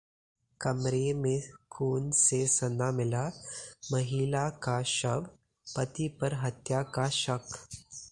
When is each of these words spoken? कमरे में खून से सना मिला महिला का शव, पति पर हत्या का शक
कमरे 0.61 1.13
में 1.13 1.41
खून 1.71 2.09
से 2.11 2.47
सना 2.47 2.89
मिला 2.91 3.25
महिला 3.91 4.49
का 4.63 4.81
शव, 4.83 5.27
पति 5.67 6.07
पर 6.21 6.33
हत्या 6.33 6.81
का 6.83 7.07
शक 7.09 7.47